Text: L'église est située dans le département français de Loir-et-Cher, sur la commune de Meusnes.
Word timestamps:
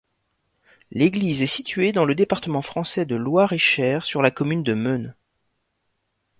L'église 0.89 1.43
est 1.43 1.45
située 1.45 1.91
dans 1.91 2.05
le 2.05 2.15
département 2.15 2.63
français 2.63 3.05
de 3.05 3.15
Loir-et-Cher, 3.15 4.03
sur 4.03 4.23
la 4.23 4.31
commune 4.31 4.63
de 4.63 4.73
Meusnes. 4.73 5.15